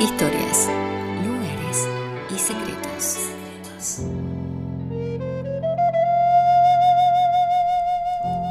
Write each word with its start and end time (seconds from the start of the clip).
Historias, 0.00 0.68
lugares 1.26 1.88
y 2.30 2.38
secretos. 2.38 3.18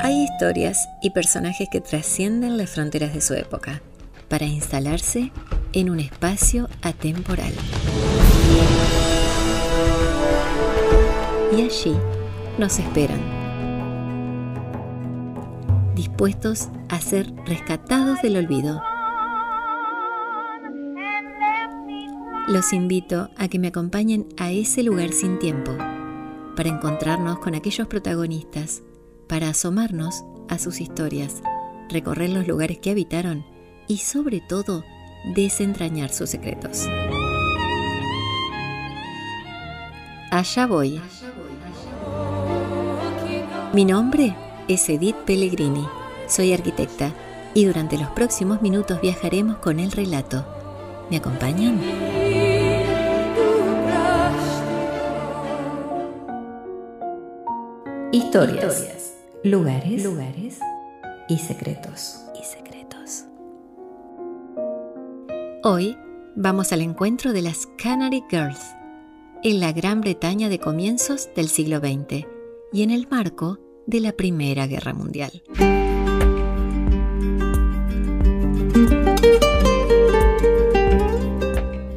Hay 0.02 0.24
historias 0.24 0.90
y 1.02 1.12
personajes 1.12 1.70
que 1.70 1.80
trascienden 1.80 2.58
las 2.58 2.72
fronteras 2.72 3.14
de 3.14 3.22
su 3.22 3.34
época 3.34 3.82
para 4.28 4.44
instalarse 4.44 5.32
en 5.72 5.90
un 5.90 6.02
espacio 6.02 6.68
atemporal. 6.82 7.54
Y 11.58 11.62
allí 11.62 11.96
nos 12.58 12.78
esperan, 12.78 13.22
dispuestos 15.96 16.68
a 16.90 17.00
ser 17.00 17.34
rescatados 17.46 18.22
del 18.22 18.36
olvido. 18.36 18.82
Los 22.48 22.72
invito 22.72 23.30
a 23.36 23.50
que 23.50 23.60
me 23.60 23.68
acompañen 23.68 24.26
a 24.38 24.52
ese 24.52 24.82
lugar 24.82 25.12
sin 25.12 25.38
tiempo, 25.38 25.76
para 26.56 26.70
encontrarnos 26.70 27.40
con 27.40 27.56
aquellos 27.56 27.88
protagonistas, 27.88 28.84
para 29.28 29.50
asomarnos 29.50 30.24
a 30.48 30.58
sus 30.58 30.80
historias, 30.80 31.42
recorrer 31.90 32.30
los 32.30 32.48
lugares 32.48 32.78
que 32.78 32.90
habitaron 32.90 33.46
y 33.90 33.98
sobre 33.98 34.40
todo 34.40 34.86
desentrañar 35.36 36.10
sus 36.10 36.30
secretos. 36.30 36.88
Allá 40.32 40.68
voy. 40.68 41.02
Mi 43.74 43.84
nombre 43.84 44.38
es 44.70 44.88
Edith 44.88 45.18
Pellegrini. 45.26 45.86
Soy 46.30 46.54
arquitecta 46.54 47.12
y 47.54 47.66
durante 47.66 47.98
los 47.98 48.08
próximos 48.12 48.62
minutos 48.62 49.02
viajaremos 49.02 49.58
con 49.58 49.82
el 49.82 49.92
relato. 49.92 50.46
¿Me 51.10 51.18
acompañan? 51.18 52.17
Historias, 58.14 59.18
lugares, 59.44 60.02
lugares 60.02 60.60
y 61.28 61.38
secretos. 61.40 62.22
Y 62.40 62.46
secretos. 62.46 63.26
Hoy 65.62 65.98
vamos 66.34 66.72
al 66.72 66.84
encuentro 66.84 67.34
de 67.34 67.42
las 67.42 67.68
Canary 67.78 68.24
Girls 68.30 68.62
en 69.44 69.60
la 69.60 69.74
Gran 69.74 70.00
Bretaña 70.00 70.48
de 70.48 70.58
comienzos 70.58 71.30
del 71.36 71.50
siglo 71.50 71.80
XX 71.80 72.26
y 72.72 72.84
en 72.84 72.92
el 72.92 73.10
marco 73.10 73.60
de 73.88 74.00
la 74.00 74.14
Primera 74.14 74.68
Guerra 74.68 74.94
Mundial. 74.94 75.44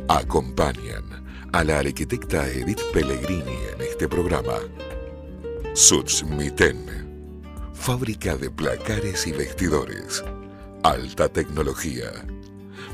Acompañan 0.09 1.05
a 1.53 1.63
la 1.63 1.79
arquitecta 1.79 2.49
Edith 2.49 2.81
Pellegrini 2.93 3.59
en 3.75 3.81
este 3.81 4.09
programa. 4.09 4.55
Sutsmiten, 5.75 6.85
fábrica 7.75 8.37
de 8.37 8.51
placares 8.51 9.29
y 9.29 9.33
vestidores, 9.33 10.25
alta 10.83 11.29
tecnología, 11.29 12.11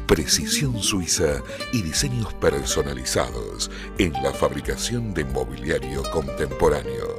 precisión 0.07 0.83
suiza 0.83 1.43
y 1.73 1.81
diseños 1.81 2.35
personalizados 2.35 3.71
en 3.97 4.13
la 4.23 4.31
fabricación 4.31 5.15
de 5.15 5.25
mobiliario 5.25 6.03
contemporáneo. 6.11 7.17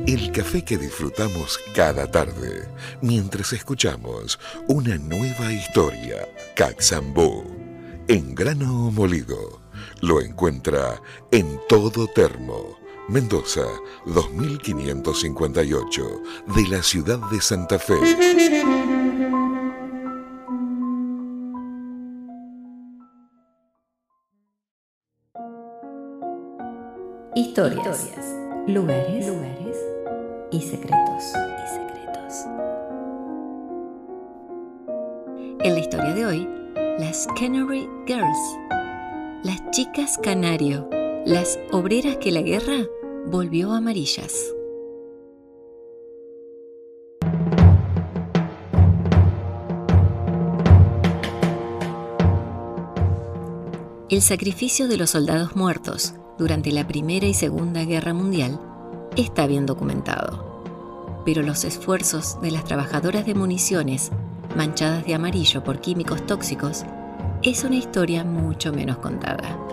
el 0.06 0.30
café 0.30 0.62
que 0.62 0.78
disfrutamos 0.78 1.58
cada 1.74 2.08
tarde 2.08 2.68
mientras 3.02 3.52
escuchamos 3.52 4.38
una 4.68 4.96
nueva 4.98 5.52
historia. 5.52 6.28
Caxambú, 6.54 7.44
en 8.06 8.32
grano 8.32 8.92
molido. 8.92 9.65
Lo 10.00 10.20
encuentra 10.20 11.00
en 11.30 11.60
todo 11.68 12.08
termo. 12.08 12.76
Mendoza, 13.08 13.64
2558, 14.06 16.22
de 16.56 16.68
la 16.68 16.82
ciudad 16.82 17.20
de 17.30 17.40
Santa 17.40 17.78
Fe. 17.78 17.94
Historias, 27.36 28.10
lugares, 28.66 29.26
lugares 29.26 29.76
y 30.50 30.62
secretos. 30.62 31.22
Y 31.34 31.68
secretos. 31.68 32.46
En 35.60 35.74
la 35.74 35.78
historia 35.78 36.14
de 36.14 36.26
hoy, 36.26 36.48
las 36.98 37.28
Canary 37.38 37.86
Girls, 38.06 38.38
las 39.46 39.70
chicas 39.70 40.18
canario, 40.20 40.90
las 41.24 41.60
obreras 41.70 42.16
que 42.16 42.32
la 42.32 42.42
guerra 42.42 42.84
volvió 43.26 43.72
amarillas. 43.74 44.34
El 54.08 54.20
sacrificio 54.20 54.88
de 54.88 54.96
los 54.96 55.10
soldados 55.10 55.54
muertos 55.54 56.14
durante 56.38 56.72
la 56.72 56.88
Primera 56.88 57.26
y 57.26 57.34
Segunda 57.34 57.84
Guerra 57.84 58.14
Mundial 58.14 58.58
está 59.16 59.46
bien 59.46 59.64
documentado. 59.64 61.22
Pero 61.24 61.42
los 61.42 61.62
esfuerzos 61.62 62.40
de 62.40 62.50
las 62.50 62.64
trabajadoras 62.64 63.24
de 63.24 63.36
municiones, 63.36 64.10
manchadas 64.56 65.06
de 65.06 65.14
amarillo 65.14 65.62
por 65.62 65.80
químicos 65.80 66.26
tóxicos, 66.26 66.84
es 67.42 67.64
una 67.64 67.76
historia 67.76 68.24
mucho 68.24 68.72
menos 68.72 68.98
contada. 68.98 69.66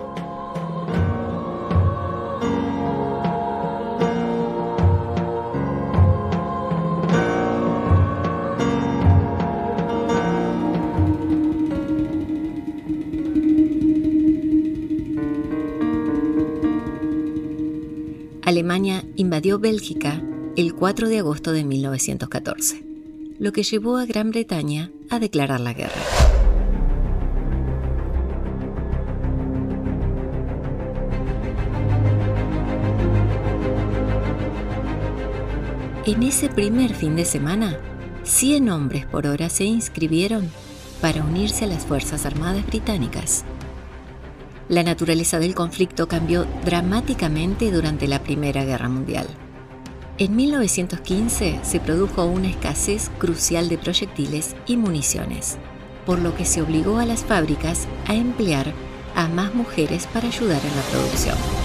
Alemania 18.42 19.04
invadió 19.16 19.58
Bélgica 19.58 20.22
el 20.56 20.74
4 20.74 21.08
de 21.08 21.18
agosto 21.18 21.52
de 21.52 21.64
1914, 21.64 22.84
lo 23.38 23.52
que 23.52 23.62
llevó 23.62 23.96
a 23.96 24.06
Gran 24.06 24.30
Bretaña 24.30 24.92
a 25.10 25.18
declarar 25.18 25.60
la 25.60 25.72
guerra. 25.72 26.13
En 36.06 36.22
ese 36.22 36.50
primer 36.50 36.94
fin 36.94 37.16
de 37.16 37.24
semana, 37.24 37.78
100 38.24 38.68
hombres 38.68 39.06
por 39.06 39.26
hora 39.26 39.48
se 39.48 39.64
inscribieron 39.64 40.50
para 41.00 41.24
unirse 41.24 41.64
a 41.64 41.66
las 41.66 41.86
Fuerzas 41.86 42.26
Armadas 42.26 42.66
Británicas. 42.66 43.42
La 44.68 44.82
naturaleza 44.82 45.38
del 45.38 45.54
conflicto 45.54 46.06
cambió 46.06 46.46
dramáticamente 46.62 47.70
durante 47.70 48.06
la 48.06 48.22
Primera 48.22 48.66
Guerra 48.66 48.90
Mundial. 48.90 49.26
En 50.18 50.36
1915 50.36 51.60
se 51.62 51.80
produjo 51.80 52.26
una 52.26 52.50
escasez 52.50 53.10
crucial 53.18 53.70
de 53.70 53.78
proyectiles 53.78 54.56
y 54.66 54.76
municiones, 54.76 55.56
por 56.04 56.18
lo 56.18 56.36
que 56.36 56.44
se 56.44 56.60
obligó 56.60 56.98
a 56.98 57.06
las 57.06 57.24
fábricas 57.24 57.88
a 58.08 58.14
emplear 58.14 58.74
a 59.14 59.26
más 59.28 59.54
mujeres 59.54 60.06
para 60.12 60.28
ayudar 60.28 60.60
en 60.66 60.76
la 60.76 60.82
producción. 60.82 61.63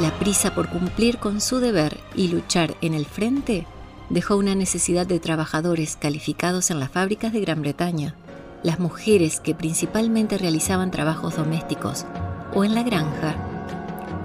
La 0.00 0.16
prisa 0.16 0.54
por 0.54 0.68
cumplir 0.68 1.18
con 1.18 1.40
su 1.40 1.58
deber 1.58 1.98
y 2.14 2.28
luchar 2.28 2.76
en 2.82 2.94
el 2.94 3.04
frente 3.04 3.66
dejó 4.10 4.36
una 4.36 4.54
necesidad 4.54 5.08
de 5.08 5.18
trabajadores 5.18 5.96
calificados 5.96 6.70
en 6.70 6.78
las 6.78 6.90
fábricas 6.92 7.32
de 7.32 7.40
Gran 7.40 7.62
Bretaña, 7.62 8.14
las 8.62 8.78
mujeres 8.78 9.40
que 9.40 9.56
principalmente 9.56 10.38
realizaban 10.38 10.92
trabajos 10.92 11.34
domésticos 11.34 12.06
o 12.54 12.62
en 12.62 12.76
la 12.76 12.84
granja, 12.84 13.34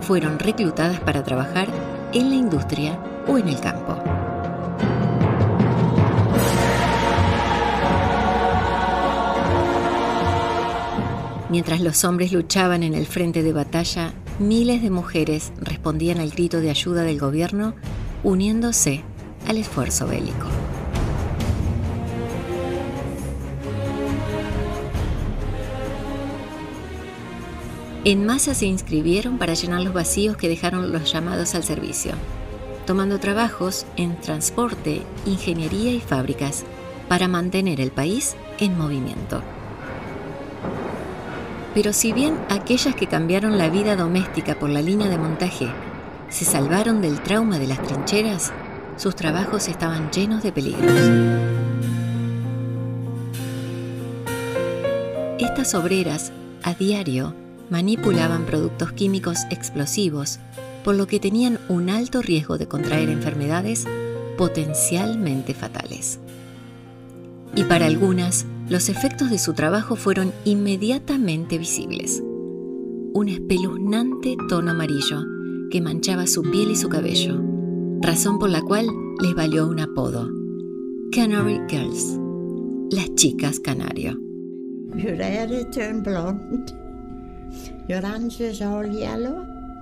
fueron 0.01 0.37
reclutadas 0.37 0.99
para 0.99 1.23
trabajar 1.23 1.67
en 2.13 2.29
la 2.29 2.35
industria 2.35 2.99
o 3.27 3.39
en 3.39 3.47
el 3.47 3.59
campo. 3.59 3.97
Mientras 11.49 11.81
los 11.81 12.03
hombres 12.03 12.31
luchaban 12.31 12.83
en 12.83 12.93
el 12.93 13.07
frente 13.07 13.41
de 13.41 13.53
batalla, 13.53 14.13
miles 14.39 14.81
de 14.81 14.89
mujeres 14.89 15.51
respondían 15.59 16.19
al 16.19 16.31
grito 16.31 16.59
de 16.59 16.69
ayuda 16.69 17.03
del 17.03 17.19
gobierno 17.19 17.75
uniéndose 18.23 19.03
al 19.47 19.57
esfuerzo 19.57 20.07
bélico. 20.07 20.47
En 28.05 28.25
masa 28.25 28.53
se 28.53 28.65
inscribieron 28.65 29.37
para 29.37 29.53
llenar 29.53 29.81
los 29.81 29.93
vacíos 29.93 30.35
que 30.35 30.49
dejaron 30.49 30.91
los 30.91 31.11
llamados 31.11 31.55
al 31.55 31.63
servicio, 31.63 32.11
tomando 32.85 33.17
trabajos 33.17 33.85
en 33.95 34.19
transporte, 34.19 35.03
ingeniería 35.25 35.91
y 35.91 36.01
fábricas 36.01 36.65
para 37.07 37.29
mantener 37.29 37.79
el 37.79 37.91
país 37.91 38.35
en 38.59 38.77
movimiento. 38.77 39.41
Pero 41.73 41.91
si 41.91 42.13
bien 42.13 42.37
aquellas 42.49 42.95
que 42.95 43.07
cambiaron 43.07 43.57
la 43.57 43.69
vida 43.69 43.95
doméstica 43.95 44.59
por 44.59 44.69
la 44.69 44.81
línea 44.81 45.09
de 45.09 45.17
montaje 45.17 45.67
se 46.29 46.45
salvaron 46.45 47.01
del 47.01 47.21
trauma 47.21 47.59
de 47.59 47.67
las 47.67 47.81
trincheras, 47.81 48.51
sus 48.97 49.15
trabajos 49.15 49.67
estaban 49.67 50.11
llenos 50.11 50.43
de 50.43 50.51
peligros. 50.51 50.91
Estas 55.39 55.73
obreras, 55.75 56.31
a 56.63 56.73
diario, 56.73 57.35
manipulaban 57.69 58.45
productos 58.45 58.91
químicos 58.91 59.39
explosivos, 59.49 60.39
por 60.83 60.95
lo 60.95 61.07
que 61.07 61.19
tenían 61.19 61.59
un 61.69 61.89
alto 61.89 62.21
riesgo 62.21 62.57
de 62.57 62.67
contraer 62.67 63.09
enfermedades 63.09 63.85
potencialmente 64.37 65.53
fatales. 65.53 66.19
Y 67.55 67.63
para 67.63 67.85
algunas, 67.85 68.45
los 68.69 68.89
efectos 68.89 69.29
de 69.29 69.37
su 69.37 69.53
trabajo 69.53 69.95
fueron 69.95 70.31
inmediatamente 70.45 71.57
visibles. 71.57 72.21
Un 73.13 73.29
espeluznante 73.29 74.35
tono 74.49 74.71
amarillo 74.71 75.23
que 75.69 75.81
manchaba 75.81 76.27
su 76.27 76.43
piel 76.43 76.71
y 76.71 76.75
su 76.75 76.89
cabello, 76.89 77.41
razón 78.01 78.39
por 78.39 78.49
la 78.49 78.61
cual 78.61 78.87
les 79.21 79.33
valió 79.35 79.67
un 79.67 79.79
apodo, 79.79 80.29
Canary 81.11 81.59
Girls, 81.69 82.17
las 82.91 83.13
chicas 83.15 83.59
canario. 83.59 84.19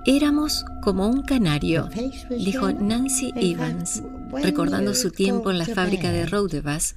Éramos 0.04 0.64
como 0.82 1.06
un 1.06 1.22
canario, 1.22 1.88
dijo 2.30 2.72
Nancy 2.72 3.32
Evans, 3.36 4.02
recordando 4.42 4.94
su 4.94 5.10
tiempo 5.10 5.50
en 5.50 5.58
la 5.58 5.66
fábrica 5.66 6.10
de 6.10 6.26
Rodebus 6.26 6.96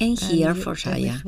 en 0.00 0.16
Herefordshire. 0.18 1.22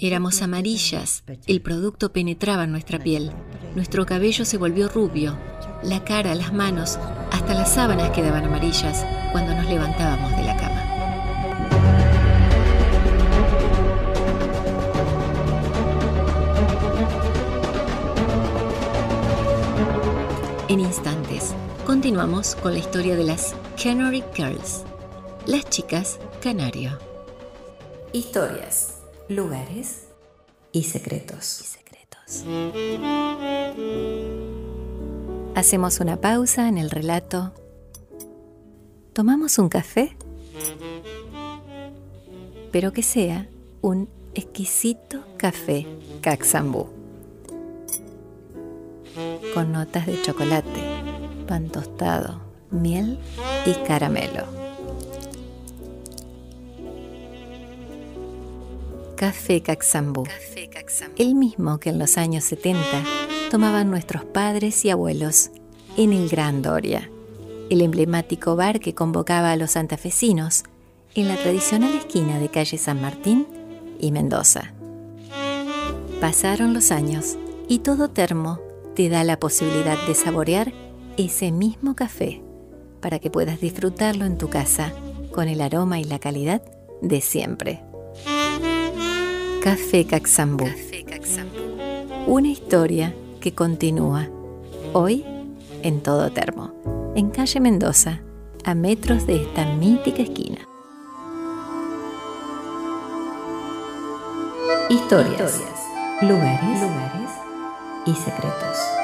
Éramos 0.00 0.42
amarillas, 0.42 1.24
el 1.46 1.62
producto 1.62 2.12
penetraba 2.12 2.64
en 2.64 2.72
nuestra 2.72 2.98
piel, 2.98 3.32
nuestro 3.74 4.04
cabello 4.04 4.44
se 4.44 4.58
volvió 4.58 4.88
rubio, 4.88 5.38
la 5.82 6.04
cara, 6.04 6.34
las 6.34 6.52
manos, 6.52 6.98
hasta 7.32 7.54
las 7.54 7.72
sábanas 7.72 8.10
quedaban 8.10 8.44
amarillas 8.44 9.06
cuando 9.32 9.54
nos 9.54 9.66
levantábamos 9.66 10.36
de 10.36 10.44
la 10.44 10.47
continuamos 22.08 22.54
con 22.54 22.72
la 22.72 22.78
historia 22.78 23.16
de 23.16 23.24
las 23.24 23.54
Canary 23.76 24.24
Girls, 24.34 24.82
las 25.44 25.68
chicas 25.68 26.18
canario. 26.40 26.98
Historias, 28.14 28.94
lugares 29.28 30.06
y 30.72 30.84
secretos. 30.84 31.44
secretos. 31.44 32.44
Hacemos 35.54 36.00
una 36.00 36.18
pausa 36.18 36.66
en 36.68 36.78
el 36.78 36.88
relato. 36.88 37.52
¿Tomamos 39.12 39.58
un 39.58 39.68
café? 39.68 40.16
Pero 42.72 42.94
que 42.94 43.02
sea 43.02 43.50
un 43.82 44.08
exquisito 44.32 45.26
café 45.36 45.86
Caxambú 46.22 46.88
con 49.54 49.72
notas 49.72 50.06
de 50.06 50.22
chocolate, 50.22 50.87
pan 51.48 51.68
tostado, 51.70 52.40
miel 52.70 53.18
y 53.66 53.72
caramelo. 53.86 54.44
Café 59.16 59.62
Caxambú, 59.62 60.24
el 61.16 61.34
mismo 61.34 61.80
que 61.80 61.90
en 61.90 61.98
los 61.98 62.18
años 62.18 62.44
70 62.44 62.80
tomaban 63.50 63.90
nuestros 63.90 64.24
padres 64.24 64.84
y 64.84 64.90
abuelos 64.90 65.50
en 65.96 66.12
el 66.12 66.28
Gran 66.28 66.62
Doria, 66.62 67.10
el 67.70 67.80
emblemático 67.80 68.54
bar 68.54 68.78
que 68.78 68.94
convocaba 68.94 69.50
a 69.50 69.56
los 69.56 69.72
santafesinos 69.72 70.62
en 71.16 71.26
la 71.26 71.36
tradicional 71.36 71.96
esquina 71.96 72.38
de 72.38 72.50
calle 72.50 72.78
San 72.78 73.00
Martín 73.00 73.46
y 73.98 74.12
Mendoza. 74.12 74.72
Pasaron 76.20 76.74
los 76.74 76.92
años 76.92 77.36
y 77.68 77.80
todo 77.80 78.10
termo 78.10 78.60
te 78.94 79.08
da 79.08 79.24
la 79.24 79.40
posibilidad 79.40 79.96
de 80.06 80.14
saborear 80.14 80.72
ese 81.18 81.50
mismo 81.50 81.96
café 81.96 82.40
para 83.00 83.18
que 83.18 83.28
puedas 83.28 83.60
disfrutarlo 83.60 84.24
en 84.24 84.38
tu 84.38 84.48
casa 84.48 84.92
con 85.32 85.48
el 85.48 85.60
aroma 85.60 85.98
y 85.98 86.04
la 86.04 86.20
calidad 86.20 86.62
de 87.02 87.20
siempre. 87.20 87.82
Café 89.62 90.06
Caxambú. 90.06 90.64
Una 92.26 92.48
historia 92.48 93.14
que 93.40 93.54
continúa 93.54 94.28
hoy 94.92 95.24
en 95.82 96.02
todo 96.02 96.30
termo, 96.30 97.12
en 97.14 97.30
calle 97.30 97.60
Mendoza, 97.60 98.20
a 98.64 98.74
metros 98.74 99.26
de 99.26 99.42
esta 99.42 99.64
mítica 99.74 100.22
esquina. 100.22 100.58
Historias, 104.88 105.60
lugares. 106.22 106.80
Y 108.06 108.14
secretos. 108.14 108.97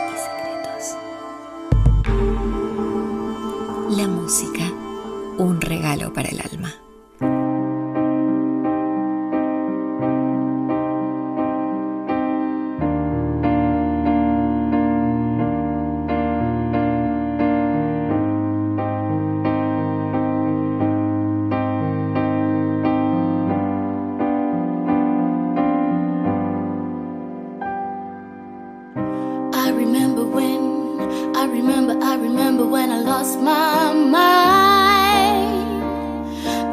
when 30.35 31.37
I 31.37 31.45
remember, 31.47 31.97
I 32.03 32.17
remember 32.17 32.67
when 32.67 32.91
I 32.91 33.01
lost 33.01 33.39
my 33.41 33.93
mind. 33.93 35.55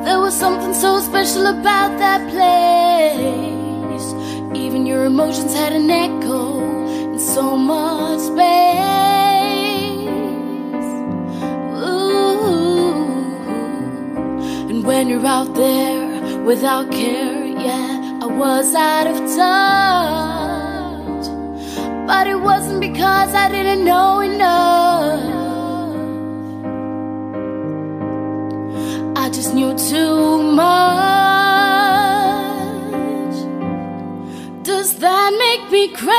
There 0.06 0.20
was 0.20 0.36
something 0.36 0.74
so 0.74 1.00
special 1.00 1.46
about 1.46 1.98
that 2.00 2.22
place. 2.32 4.08
Even 4.64 4.86
your 4.86 5.06
emotions 5.06 5.54
had 5.54 5.74
an 5.74 5.90
echo 5.90 6.60
in 7.14 7.20
so 7.20 7.56
much 7.56 8.20
space. 8.20 8.50
Ooh. 11.88 13.12
And 14.70 14.84
when 14.84 15.08
you're 15.08 15.26
out 15.26 15.54
there 15.54 16.42
without 16.44 16.92
care, 16.92 17.46
yeah, 17.46 18.20
I 18.24 18.26
was 18.26 18.74
out 18.74 19.08
of 19.08 19.18
touch. 19.36 20.31
But 22.12 22.28
it 22.28 22.40
wasn't 22.42 22.82
because 22.82 23.34
I 23.34 23.48
didn't 23.48 23.86
know 23.86 24.20
enough. 24.20 25.22
I 29.16 29.30
just 29.30 29.54
knew 29.56 29.74
too 29.78 30.44
much. 30.44 30.62
Does 34.64 34.98
that 34.98 35.30
make 35.46 35.72
me 35.72 35.88
crazy? 36.02 36.12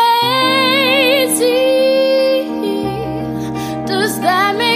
Does 3.85 4.19
that 4.21 4.57
make 4.57 4.72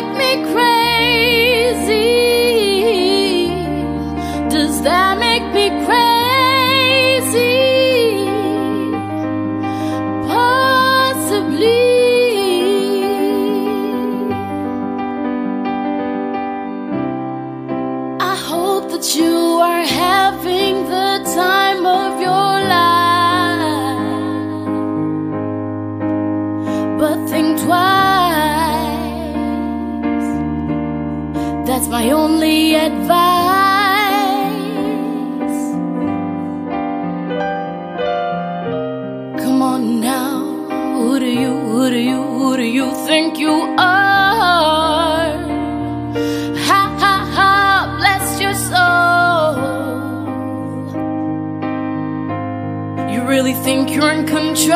really 53.36 53.52
think 53.52 53.90
you're 53.90 54.10
in 54.10 54.24
control? 54.24 54.72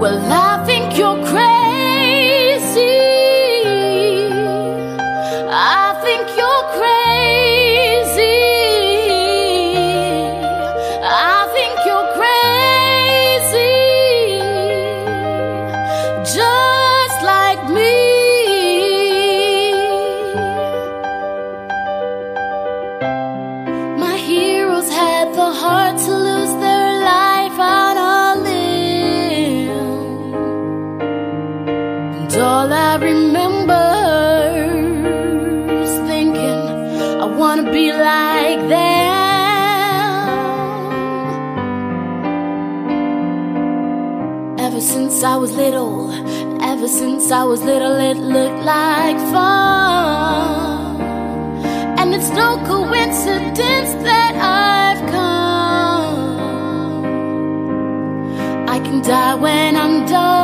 Well, 0.00 0.18
I 0.32 0.64
think 0.64 0.96
you're 0.96 1.22
crazy. 1.26 1.53
I 45.24 45.36
was 45.36 45.56
little, 45.56 46.10
ever 46.62 46.86
since 46.86 47.30
I 47.30 47.44
was 47.44 47.62
little, 47.62 47.96
it 47.96 48.18
looked 48.18 48.62
like 48.62 49.16
fun. 49.32 51.00
And 51.98 52.14
it's 52.14 52.28
no 52.30 52.58
coincidence 52.66 53.94
that 54.04 54.34
I've 54.36 55.00
come. 55.10 56.26
I 58.68 58.78
can 58.80 59.00
die 59.00 59.34
when 59.36 59.76
I'm 59.76 60.04
done. 60.06 60.43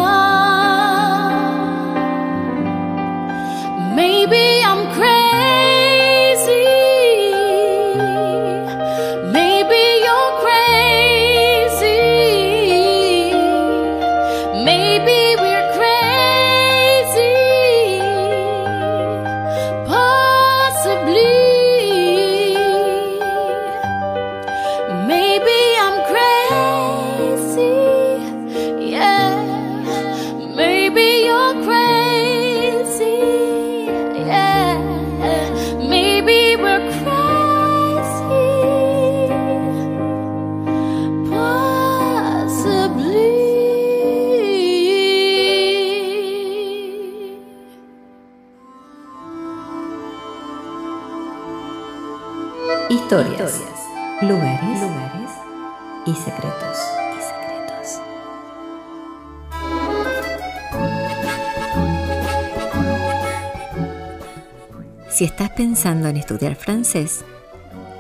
Si 65.21 65.27
estás 65.27 65.51
pensando 65.51 66.09
en 66.09 66.17
estudiar 66.17 66.57
francés, 66.57 67.27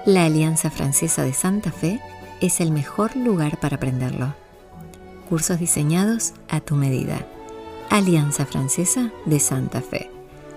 la 0.06 0.24
Alianza 0.24 0.70
Francesa 0.70 1.22
de 1.22 1.34
Santa 1.34 1.70
Fe 1.70 2.00
es 2.40 2.62
el 2.62 2.72
mejor 2.72 3.14
lugar 3.14 3.60
para 3.60 3.76
aprenderlo. 3.76 4.34
Cursos 5.28 5.60
diseñados 5.60 6.32
a 6.48 6.60
tu 6.60 6.76
medida. 6.76 7.26
Alianza 7.90 8.46
Francesa 8.46 9.12
de 9.26 9.38
Santa 9.38 9.82
Fe. 9.82 10.10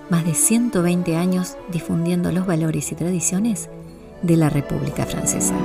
Más 0.09 0.23
de 0.23 0.35
120 0.35 1.17
años 1.17 1.57
difundiendo 1.69 2.31
los 2.31 2.45
valores 2.45 2.93
y 2.93 2.95
tradiciones 2.95 3.67
de 4.21 4.37
la 4.37 4.49
República 4.49 5.05
Francesa. 5.05 5.55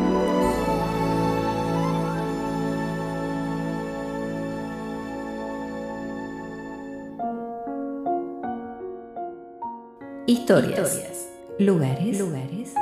Historias, 10.30 11.26
lugares, 11.58 12.20
lugares 12.20 12.74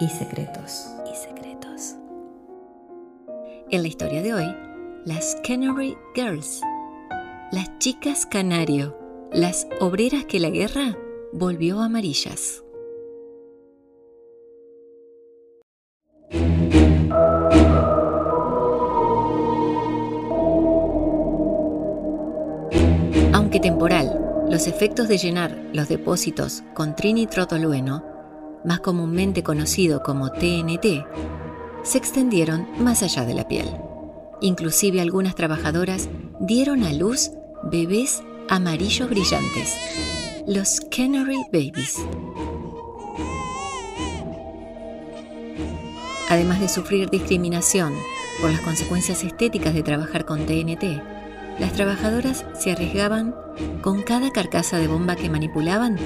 y 0.00 0.06
secretos. 0.06 0.84
Y 1.10 1.16
secretos. 1.16 1.94
En 3.70 3.80
la 3.80 3.88
historia 3.88 4.20
de 4.20 4.34
hoy, 4.34 4.54
las 5.06 5.34
Canary 5.48 5.96
Girls, 6.14 6.60
las 7.52 7.78
chicas 7.78 8.26
canario, 8.26 8.98
las 9.32 9.66
obreras 9.80 10.26
que 10.26 10.38
la 10.38 10.50
guerra 10.50 10.94
volvió 11.32 11.80
amarillas. 11.80 12.62
Aunque 23.32 23.58
temporal, 23.58 24.13
los 24.54 24.68
efectos 24.68 25.08
de 25.08 25.18
llenar 25.18 25.60
los 25.72 25.88
depósitos 25.88 26.62
con 26.74 26.94
trinitrotolueno, 26.94 28.04
más 28.64 28.78
comúnmente 28.78 29.42
conocido 29.42 30.04
como 30.04 30.30
TNT, 30.30 31.04
se 31.82 31.98
extendieron 31.98 32.68
más 32.78 33.02
allá 33.02 33.24
de 33.24 33.34
la 33.34 33.48
piel. 33.48 33.68
Inclusive 34.40 35.00
algunas 35.00 35.34
trabajadoras 35.34 36.08
dieron 36.38 36.84
a 36.84 36.92
luz 36.92 37.32
bebés 37.64 38.22
amarillos 38.48 39.10
brillantes, 39.10 39.74
los 40.46 40.80
Canary 40.88 41.42
Babies. 41.52 41.96
Además 46.28 46.60
de 46.60 46.68
sufrir 46.68 47.10
discriminación 47.10 47.92
por 48.40 48.52
las 48.52 48.60
consecuencias 48.60 49.24
estéticas 49.24 49.74
de 49.74 49.82
trabajar 49.82 50.24
con 50.24 50.46
TNT, 50.46 51.23
las 51.58 51.72
trabajadoras 51.72 52.44
se 52.58 52.72
arriesgaban 52.72 53.34
con 53.82 54.02
cada 54.02 54.30
carcasa 54.30 54.78
de 54.78 54.88
bomba 54.88 55.16
que 55.16 55.30
manipulaban 55.30 55.96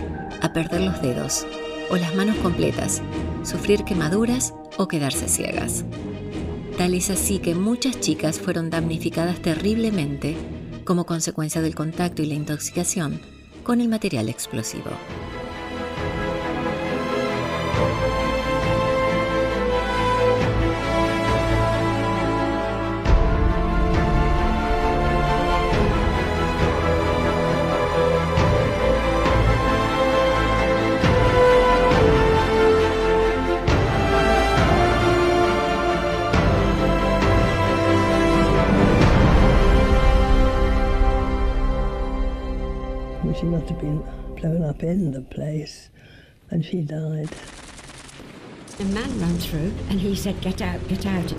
a 0.43 0.53
perder 0.53 0.83
los 0.83 1.01
dedos 1.01 1.47
o 1.91 1.97
las 1.97 2.15
manos 2.15 2.37
completas, 2.37 3.03
sufrir 3.43 3.85
quemaduras 3.85 4.53
o 4.77 4.89
quedarse 4.89 5.29
ciegas. 5.29 5.85
Tal 6.77 6.95
es 6.95 7.11
así 7.11 7.39
que 7.39 7.55
muchas 7.55 7.99
chicas 7.99 8.39
fueron 8.39 8.71
damnificadas 8.71 9.41
terriblemente 9.41 10.37
como 10.85 11.07
consecuencia 11.07 11.61
del 11.61 11.75
contacto 11.75 12.23
y 12.23 12.27
la 12.27 12.35
intoxicación 12.35 13.21
con 13.65 13.81
el 13.81 13.89
material 13.89 14.29
explosivo. 14.29 14.91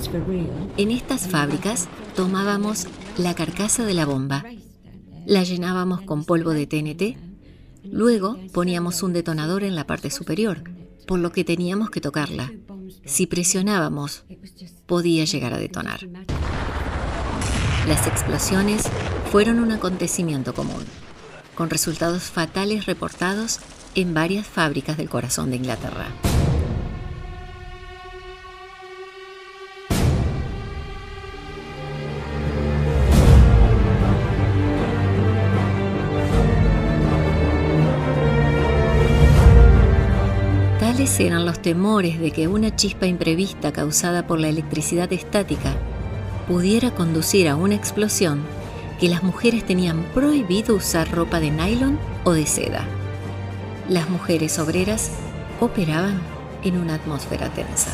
For 0.09 0.25
real. 0.27 0.49
En 0.77 0.91
estas 0.91 1.27
fábricas 1.27 1.87
tomábamos 2.15 2.87
la 3.17 3.33
carcasa 3.35 3.85
de 3.85 3.93
la 3.93 4.05
bomba, 4.05 4.43
la 5.25 5.43
llenábamos 5.43 6.01
con 6.01 6.25
polvo 6.25 6.51
de 6.51 6.67
TNT 6.67 7.29
Luego 7.83 8.37
poníamos 8.53 9.03
un 9.03 9.13
detonador 9.13 9.63
en 9.63 9.75
la 9.75 9.87
parte 9.87 10.11
superior, 10.11 10.63
por 11.07 11.19
lo 11.19 11.31
que 11.31 11.43
teníamos 11.43 11.89
que 11.89 12.01
tocarla. 12.01 12.51
Si 13.05 13.25
presionábamos, 13.25 14.25
podía 14.85 15.25
llegar 15.25 15.53
a 15.53 15.57
detonar. 15.57 16.07
Las 17.87 18.05
explosiones 18.05 18.83
fueron 19.31 19.59
un 19.59 19.71
acontecimiento 19.71 20.53
común, 20.53 20.83
con 21.55 21.69
resultados 21.69 22.23
fatales 22.23 22.85
reportados 22.85 23.59
en 23.95 24.13
varias 24.13 24.45
fábricas 24.45 24.97
del 24.97 25.09
corazón 25.09 25.49
de 25.49 25.57
Inglaterra. 25.57 26.07
Tales 40.79 41.19
eran 41.19 41.45
los 41.45 41.61
temores 41.61 42.19
de 42.19 42.31
que 42.31 42.47
una 42.47 42.75
chispa 42.75 43.07
imprevista 43.07 43.71
causada 43.71 44.27
por 44.27 44.39
la 44.39 44.49
electricidad 44.49 45.11
estática 45.13 45.75
pudiera 46.47 46.91
conducir 46.91 47.47
a 47.47 47.55
una 47.55 47.75
explosión 47.75 48.41
que 48.99 49.07
las 49.07 49.23
mujeres 49.23 49.65
tenían 49.65 50.03
prohibido 50.13 50.75
usar 50.75 51.09
ropa 51.11 51.39
de 51.39 51.51
nylon 51.51 51.99
o 52.23 52.31
de 52.33 52.45
seda. 52.45 52.98
Las 53.89 54.07
mujeres 54.07 54.59
obreras 54.59 55.09
operaban 55.59 56.21
en 56.63 56.77
una 56.77 56.93
atmósfera 56.93 57.49
tensa. 57.49 57.89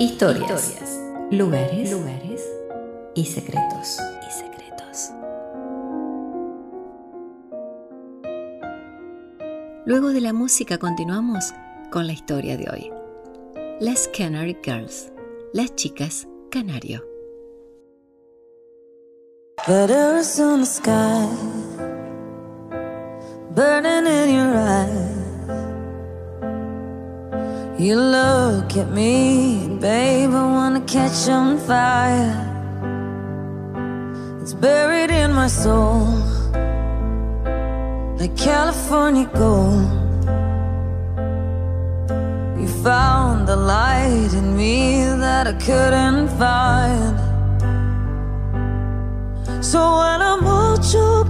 Historias, 0.00 0.74
lugares. 1.30 1.88
Y 3.14 3.26
secretos. 3.26 3.98
Luego 9.84 10.12
de 10.12 10.20
la 10.20 10.32
música 10.32 10.78
continuamos 10.78 11.52
con 11.90 12.06
la 12.06 12.12
historia 12.12 12.56
de 12.56 12.70
hoy. 12.70 12.92
Las 13.80 14.08
Canary 14.16 14.56
Girls, 14.64 15.10
las 15.52 15.74
chicas 15.74 16.28
canario. 16.52 17.04
Letters 19.66 20.38
on 20.38 20.60
the 20.60 20.66
sky, 20.66 21.26
burning 23.56 24.06
in 24.06 24.36
your 24.36 24.56
eyes. 24.56 25.22
You 27.76 27.96
look 27.96 28.76
at 28.76 28.88
me, 28.92 29.66
babe, 29.80 30.30
I 30.30 30.44
wanna 30.44 30.82
catch 30.82 31.28
on 31.28 31.58
fire. 31.58 32.38
It's 34.40 34.54
buried 34.54 35.10
in 35.10 35.32
my 35.32 35.48
soul, 35.48 36.06
like 38.22 38.36
California 38.36 39.28
gold. 39.34 39.82
You 42.60 42.68
found 42.84 43.48
the 43.48 43.56
light 43.56 44.32
in 44.32 44.56
me 44.56 45.02
that 45.24 45.48
I 45.48 45.54
couldn't 45.54 46.28
find. 46.38 47.18
So 49.70 49.80
when 49.98 50.18
I'm 50.30 50.46
all 50.46 50.76
choked 50.76 51.21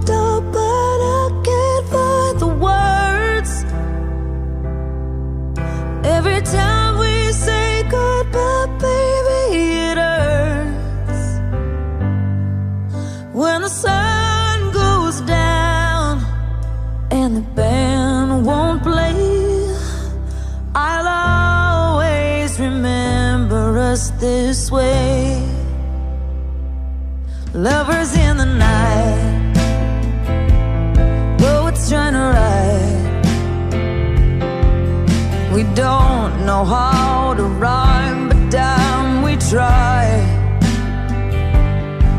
how 36.65 37.33
to 37.33 37.43
rhyme, 37.43 38.29
but 38.29 38.49
damn, 38.49 39.23
we 39.23 39.35
try. 39.37 40.21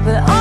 But 0.04 0.33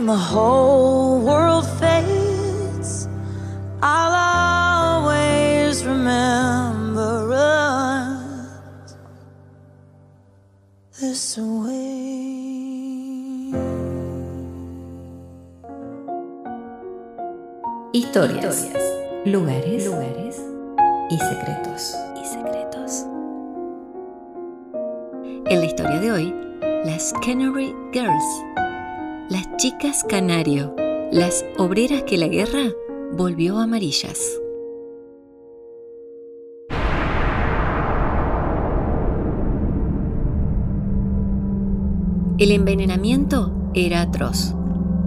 and 0.00 0.08
the 0.08 0.16
whole 0.16 1.20
world 1.20 1.66
fades, 1.78 3.06
I'll 3.82 5.04
always 5.04 5.84
remember 5.84 7.34
us 7.34 8.94
this 10.98 11.36
way. 11.36 11.90
Historias, 17.92 18.70
lugares, 19.26 19.84
lugares 19.84 20.40
y 21.10 21.18
secretos. 21.18 21.94
Y 22.16 22.24
secretos. 22.24 23.04
En 25.44 25.60
la 25.60 25.66
historia 25.66 26.00
de 26.00 26.10
hoy, 26.10 26.34
las 26.86 27.12
Canary 27.22 27.74
Girls, 27.92 28.24
las 29.30 29.56
chicas 29.58 30.04
canario, 30.08 30.74
las 31.12 31.44
obreras 31.56 32.02
que 32.02 32.18
la 32.18 32.26
guerra 32.26 32.72
volvió 33.12 33.58
amarillas. 33.58 34.18
El 42.38 42.50
envenenamiento 42.50 43.70
era 43.72 44.00
atroz. 44.00 44.56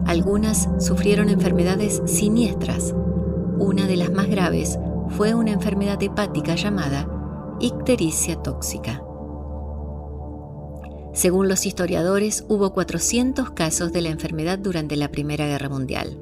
Algunas 0.06 0.70
sufrieron 0.80 1.28
enfermedades 1.28 2.02
siniestras. 2.06 2.96
Una 3.60 3.88
de 3.88 3.98
las 3.98 4.12
más 4.14 4.28
graves 4.28 4.80
fue 5.10 5.34
una 5.36 5.52
enfermedad 5.52 6.02
hepática 6.02 6.56
llamada 6.56 7.10
ictericia 7.60 8.42
tóxica. 8.42 9.04
Según 11.14 11.48
los 11.48 11.66
historiadores, 11.66 12.44
hubo 12.50 12.74
400 12.74 13.52
casos 13.52 13.94
de 13.94 14.02
la 14.02 14.10
enfermedad 14.10 14.58
durante 14.58 14.96
la 14.96 15.12
Primera 15.12 15.46
Guerra 15.46 15.70
Mundial, 15.70 16.18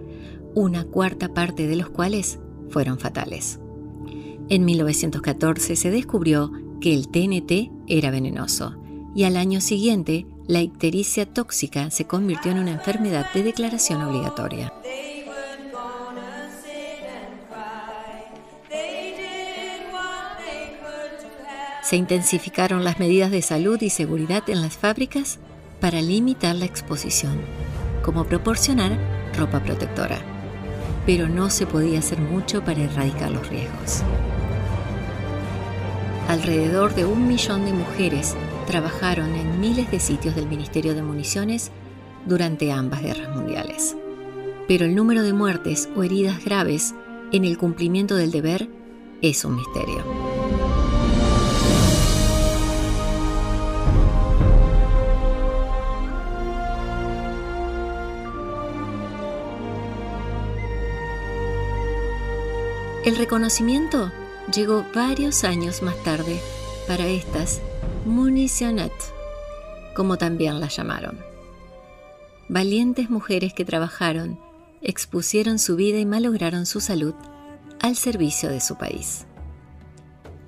una 0.54 0.84
cuarta 0.84 1.34
parte 1.34 1.66
de 1.68 1.78
los 1.78 1.90
cuales 1.90 2.40
fueron 2.70 3.00
fatales. 3.00 3.60
En 4.50 4.66
1914 4.66 5.78
se 5.78 5.92
descubrió 5.92 6.52
que 6.82 6.94
el 6.94 7.08
TNT 7.08 7.72
era 7.88 8.12
venenoso 8.12 8.76
y 9.16 9.24
al 9.24 9.38
año 9.38 9.62
siguiente 9.62 10.26
la 10.48 10.62
ictericia 10.62 11.26
tóxica 11.26 11.90
se 11.90 12.06
convirtió 12.06 12.52
en 12.52 12.60
una 12.60 12.72
enfermedad 12.72 13.28
de 13.34 13.44
declaración 13.44 14.02
obligatoria. 14.02 14.74
Se 21.92 21.98
intensificaron 21.98 22.86
las 22.86 23.00
medidas 23.00 23.32
de 23.32 23.42
salud 23.42 23.78
y 23.82 23.90
seguridad 23.90 24.50
en 24.50 24.62
las 24.62 24.78
fábricas 24.78 25.40
para 25.82 26.02
limitar 26.02 26.56
la 26.56 26.64
exposición, 26.64 27.42
como 28.02 28.24
proporcionar 28.24 28.98
ropa 29.38 29.62
protectora. 29.62 30.18
Pero 31.06 31.28
no 31.28 31.50
se 31.50 31.68
podía 31.68 32.00
hacer 32.00 32.18
mucho 32.20 32.64
para 32.64 32.80
erradicar 32.80 33.30
los 33.32 33.46
riesgos. 33.50 34.04
Alrededor 36.30 36.96
de 36.96 37.04
un 37.04 37.28
millón 37.28 37.66
de 37.66 37.74
mujeres 37.74 38.38
trabajaron 38.68 39.36
en 39.36 39.60
miles 39.60 39.92
de 39.92 40.00
sitios 40.00 40.34
del 40.34 40.48
Ministerio 40.48 40.96
de 40.96 41.04
Municiones 41.04 41.72
durante 42.26 42.72
ambas 42.72 43.02
guerras 43.02 43.36
mundiales. 43.36 43.98
Pero 44.66 44.86
el 44.86 44.96
número 44.96 45.24
de 45.24 45.34
muertes 45.34 45.90
o 45.98 46.04
heridas 46.04 46.42
graves 46.46 46.96
en 47.34 47.44
el 47.44 47.58
cumplimiento 47.58 48.16
del 48.16 48.32
deber 48.32 48.70
es 49.22 49.44
un 49.44 49.58
misterio. 49.58 50.31
El 63.04 63.16
reconocimiento 63.16 64.12
llegó 64.54 64.86
varios 64.94 65.44
años 65.44 65.82
más 65.82 65.96
tarde 66.04 66.40
para 66.88 67.08
estas 67.08 67.60
municionet, 68.06 68.94
como 69.96 70.18
también 70.18 70.60
las 70.60 70.76
llamaron. 70.76 71.18
Valientes 72.48 73.10
mujeres 73.10 73.54
que 73.54 73.66
trabajaron, 73.66 74.40
expusieron 74.84 75.58
su 75.58 75.76
vida 75.76 75.98
y 75.98 76.06
malograron 76.06 76.68
su 76.68 76.80
salud 76.80 77.16
al 77.80 77.96
servicio 77.96 78.50
de 78.50 78.62
su 78.62 78.76
país. 78.76 79.26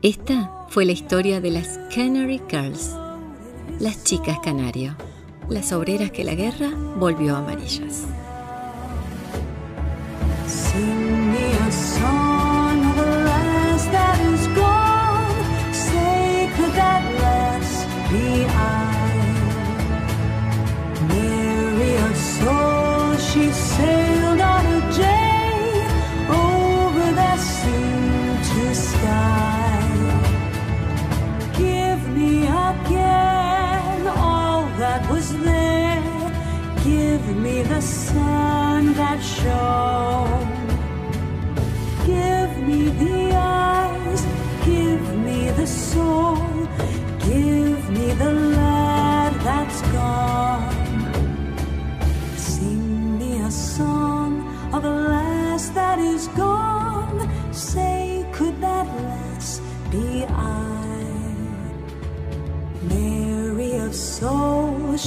Esta 0.03 0.67
fue 0.69 0.85
la 0.85 0.91
historia 0.91 1.41
de 1.41 1.49
las 1.49 1.79
Canary 1.95 2.39
Girls, 2.49 2.91
las 3.79 4.03
chicas 4.03 4.37
canario, 4.43 4.95
las 5.49 5.71
obreras 5.71 6.11
que 6.11 6.23
la 6.23 6.35
guerra 6.35 6.69
volvió 6.97 7.35
amarillas. 7.35 8.03
She 23.33 23.51
sailed 23.51 24.41
on 24.41 24.63
a 24.77 24.81
day 24.95 25.53
over 26.29 27.05
the 27.21 27.35
sea 27.37 28.35
to 28.49 28.75
sky. 28.75 29.81
Give 31.57 32.01
me 32.09 32.43
again 32.43 34.07
all 34.07 34.65
that 34.81 35.09
was 35.09 35.27
there. 35.39 36.03
Give 36.83 37.25
me 37.35 37.63
the 37.63 37.81
sun 37.81 38.93
that 38.93 39.19
shone. 39.23 39.92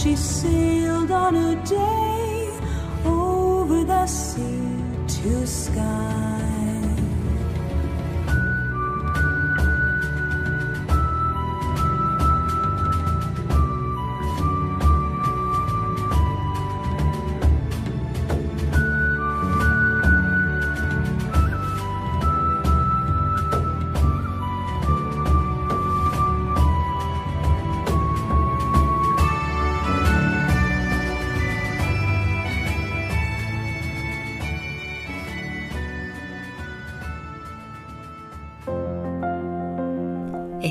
She 0.07 0.15
sailed 0.15 1.11
on 1.11 1.35
a 1.35 1.57
day 1.65 2.61
over 3.05 3.83
the 3.83 4.07
sea 4.07 4.85
to 5.09 5.45
sky. 5.45 6.26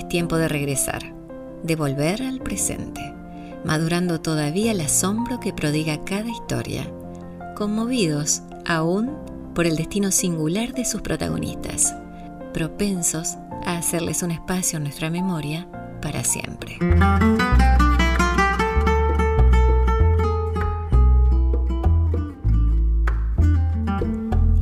Tiempo 0.09 0.37
de 0.37 0.47
regresar, 0.47 1.13
de 1.63 1.75
volver 1.75 2.21
al 2.21 2.39
presente, 2.39 3.01
madurando 3.63 4.21
todavía 4.21 4.71
el 4.71 4.81
asombro 4.81 5.39
que 5.39 5.51
prodiga 5.51 6.03
cada 6.05 6.29
historia, 6.29 6.87
conmovidos 7.55 8.43
aún 8.65 9.17
por 9.55 9.65
el 9.65 9.75
destino 9.75 10.11
singular 10.11 10.73
de 10.73 10.85
sus 10.85 11.01
protagonistas, 11.01 11.95
propensos 12.53 13.35
a 13.65 13.77
hacerles 13.77 14.21
un 14.21 14.31
espacio 14.31 14.77
en 14.77 14.83
nuestra 14.83 15.09
memoria 15.09 15.67
para 16.01 16.23
siempre. 16.23 16.77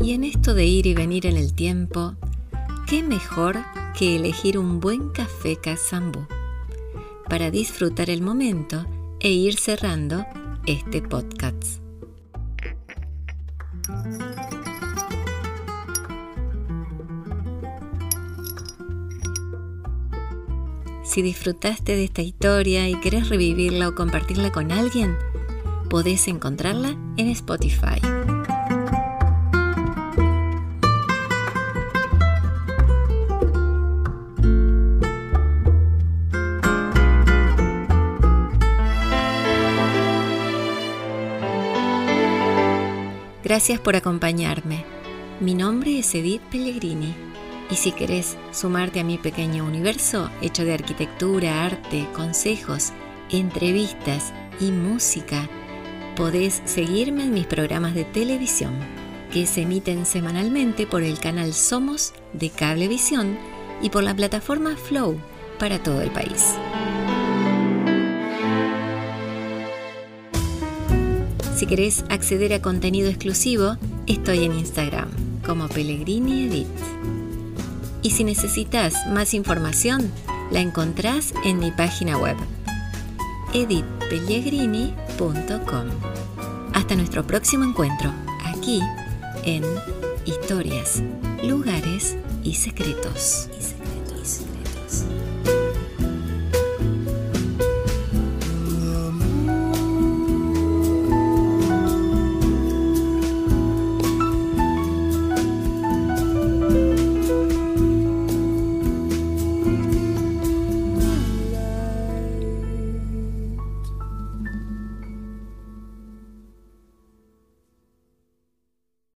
Y 0.01 0.13
en 0.13 0.23
esto 0.23 0.53
de 0.53 0.65
ir 0.65 0.85
y 0.85 0.93
venir 0.93 1.25
en 1.25 1.35
el 1.35 1.53
tiempo, 1.53 2.15
¿qué 2.87 3.03
mejor 3.03 3.57
que 3.97 4.15
elegir 4.15 4.57
un 4.57 4.79
buen 4.79 5.09
café 5.09 5.55
Kazambú 5.55 6.25
para 7.29 7.51
disfrutar 7.51 8.09
el 8.09 8.21
momento 8.21 8.85
e 9.19 9.31
ir 9.31 9.57
cerrando 9.57 10.25
este 10.65 11.01
podcast. 11.01 11.79
Si 21.03 21.21
disfrutaste 21.21 21.95
de 21.95 22.05
esta 22.05 22.23
historia 22.23 22.89
y 22.89 22.99
querés 22.99 23.29
revivirla 23.29 23.89
o 23.89 23.95
compartirla 23.95 24.51
con 24.51 24.71
alguien, 24.71 25.15
podés 25.89 26.27
encontrarla 26.27 26.97
en 27.17 27.27
Spotify. 27.27 28.01
Gracias 43.53 43.79
por 43.79 43.95
acompañarme. 43.95 44.83
Mi 45.39 45.53
nombre 45.53 45.99
es 45.99 46.15
Edith 46.15 46.41
Pellegrini 46.49 47.13
y 47.69 47.75
si 47.75 47.91
querés 47.91 48.35
sumarte 48.51 48.99
a 48.99 49.03
mi 49.03 49.19
pequeño 49.19 49.63
universo 49.63 50.31
hecho 50.41 50.65
de 50.65 50.73
arquitectura, 50.73 51.63
arte, 51.63 52.07
consejos, 52.15 52.93
entrevistas 53.29 54.33
y 54.59 54.71
música, 54.71 55.47
podés 56.15 56.63
seguirme 56.65 57.25
en 57.25 57.33
mis 57.35 57.45
programas 57.45 57.93
de 57.93 58.05
televisión 58.05 58.73
que 59.31 59.45
se 59.45 59.61
emiten 59.61 60.07
semanalmente 60.07 60.87
por 60.87 61.03
el 61.03 61.19
canal 61.19 61.53
Somos 61.53 62.15
de 62.33 62.49
Cablevisión 62.49 63.37
y 63.83 63.91
por 63.91 64.01
la 64.01 64.15
plataforma 64.15 64.75
Flow 64.75 65.21
para 65.59 65.77
todo 65.77 66.01
el 66.01 66.09
país. 66.09 66.55
Si 71.63 71.67
querés 71.67 72.03
acceder 72.09 72.51
a 72.51 72.61
contenido 72.61 73.07
exclusivo, 73.07 73.77
estoy 74.05 74.43
en 74.43 74.51
Instagram 74.51 75.07
como 75.45 75.69
Pellegrini 75.69 76.47
Edit. 76.47 76.67
Y 78.01 78.11
si 78.11 78.25
necesitas 78.25 79.07
más 79.07 79.33
información, 79.33 80.11
la 80.51 80.59
encontrás 80.59 81.33
en 81.45 81.59
mi 81.59 81.71
página 81.71 82.17
web 82.17 82.35
editpellegrini.com. 83.53 85.85
Hasta 86.73 86.95
nuestro 86.97 87.25
próximo 87.25 87.63
encuentro, 87.63 88.11
aquí 88.43 88.81
en 89.45 89.63
Historias, 90.25 91.01
Lugares 91.45 92.17
y 92.43 92.55
Secretos. 92.55 93.47